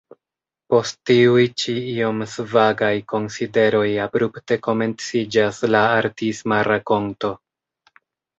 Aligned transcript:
Post 0.73 0.95
tiuj 1.09 1.43
ĉi 1.63 1.75
iom 1.91 2.23
svagaj 2.31 2.89
konsideroj 3.13 3.85
abrupte 4.07 4.59
komenciĝas 4.69 5.61
la 5.77 5.83
artisma 6.01 6.61
rakonto. 6.71 7.33